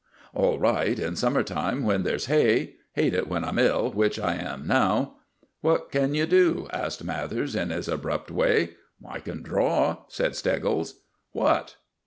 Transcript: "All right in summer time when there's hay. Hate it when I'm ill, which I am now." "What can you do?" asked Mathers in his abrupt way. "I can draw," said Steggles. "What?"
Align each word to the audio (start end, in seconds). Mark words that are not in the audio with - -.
"All 0.33 0.57
right 0.57 0.97
in 0.97 1.15
summer 1.15 1.43
time 1.43 1.83
when 1.83 2.01
there's 2.01 2.25
hay. 2.25 2.77
Hate 2.93 3.13
it 3.13 3.27
when 3.27 3.43
I'm 3.43 3.59
ill, 3.59 3.91
which 3.91 4.17
I 4.19 4.33
am 4.33 4.65
now." 4.65 5.17
"What 5.59 5.91
can 5.91 6.15
you 6.15 6.25
do?" 6.25 6.67
asked 6.73 7.03
Mathers 7.03 7.55
in 7.55 7.69
his 7.69 7.87
abrupt 7.87 8.31
way. 8.31 8.69
"I 9.07 9.19
can 9.19 9.43
draw," 9.43 9.97
said 10.07 10.35
Steggles. 10.35 11.01
"What?" 11.33 11.75